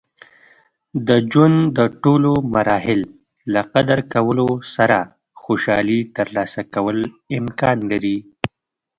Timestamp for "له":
3.53-3.61